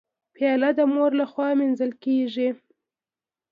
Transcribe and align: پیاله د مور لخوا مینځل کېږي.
پیاله 0.35 0.69
د 0.77 0.79
مور 0.93 1.11
لخوا 1.19 1.49
مینځل 1.59 1.91
کېږي. 2.03 2.49